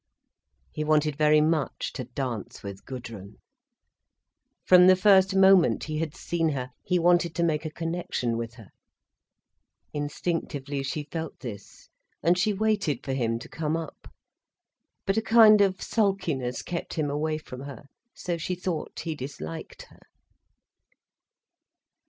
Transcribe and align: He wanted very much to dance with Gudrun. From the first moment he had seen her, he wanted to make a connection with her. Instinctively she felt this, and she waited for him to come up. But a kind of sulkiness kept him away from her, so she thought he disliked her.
He 0.71 0.83
wanted 0.83 1.15
very 1.15 1.41
much 1.41 1.93
to 1.93 2.05
dance 2.05 2.63
with 2.63 2.85
Gudrun. 2.85 3.37
From 4.65 4.87
the 4.87 4.95
first 4.95 5.35
moment 5.35 5.83
he 5.83 5.99
had 5.99 6.15
seen 6.15 6.49
her, 6.49 6.71
he 6.83 6.97
wanted 6.97 7.35
to 7.35 7.43
make 7.43 7.65
a 7.65 7.69
connection 7.69 8.35
with 8.35 8.55
her. 8.55 8.69
Instinctively 9.93 10.81
she 10.81 11.03
felt 11.11 11.41
this, 11.41 11.87
and 12.23 12.35
she 12.35 12.51
waited 12.51 13.03
for 13.05 13.13
him 13.13 13.37
to 13.37 13.47
come 13.47 13.77
up. 13.77 14.11
But 15.05 15.17
a 15.17 15.21
kind 15.21 15.61
of 15.61 15.83
sulkiness 15.83 16.63
kept 16.63 16.95
him 16.95 17.11
away 17.11 17.37
from 17.37 17.61
her, 17.61 17.83
so 18.15 18.37
she 18.39 18.55
thought 18.55 19.01
he 19.01 19.13
disliked 19.13 19.83
her. 19.83 19.99